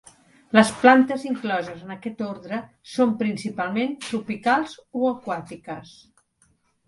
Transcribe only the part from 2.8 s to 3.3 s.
són